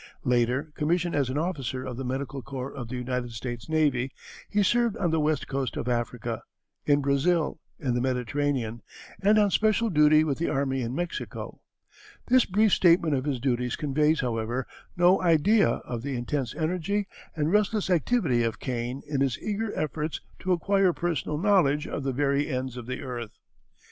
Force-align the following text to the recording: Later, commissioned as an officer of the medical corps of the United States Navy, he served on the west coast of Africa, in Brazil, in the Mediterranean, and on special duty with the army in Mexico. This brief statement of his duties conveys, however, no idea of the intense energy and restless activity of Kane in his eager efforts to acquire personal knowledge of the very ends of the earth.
Later, 0.23 0.71
commissioned 0.73 1.13
as 1.13 1.29
an 1.29 1.37
officer 1.37 1.83
of 1.83 1.95
the 1.95 2.03
medical 2.03 2.41
corps 2.41 2.73
of 2.73 2.87
the 2.87 2.95
United 2.95 3.33
States 3.33 3.69
Navy, 3.69 4.11
he 4.49 4.63
served 4.63 4.97
on 4.97 5.11
the 5.11 5.19
west 5.19 5.47
coast 5.47 5.77
of 5.77 5.87
Africa, 5.87 6.41
in 6.87 7.01
Brazil, 7.01 7.59
in 7.77 7.93
the 7.93 8.01
Mediterranean, 8.01 8.81
and 9.21 9.37
on 9.37 9.51
special 9.51 9.91
duty 9.91 10.23
with 10.23 10.39
the 10.39 10.49
army 10.49 10.81
in 10.81 10.95
Mexico. 10.95 11.61
This 12.29 12.45
brief 12.45 12.73
statement 12.73 13.13
of 13.13 13.25
his 13.25 13.39
duties 13.39 13.75
conveys, 13.75 14.21
however, 14.21 14.65
no 14.97 15.21
idea 15.21 15.69
of 15.69 16.01
the 16.01 16.15
intense 16.15 16.55
energy 16.55 17.07
and 17.35 17.51
restless 17.51 17.87
activity 17.91 18.41
of 18.41 18.57
Kane 18.59 19.03
in 19.07 19.21
his 19.21 19.37
eager 19.37 19.71
efforts 19.77 20.19
to 20.39 20.51
acquire 20.51 20.93
personal 20.93 21.37
knowledge 21.37 21.85
of 21.87 22.01
the 22.03 22.11
very 22.11 22.47
ends 22.47 22.75
of 22.75 22.87
the 22.87 23.03
earth. 23.03 23.37